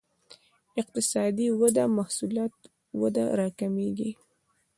اقتصادي 0.81 1.47
وده 1.61 1.83
محصولات 1.97 2.55
وده 3.01 3.23
راکمېږي. 3.39 4.11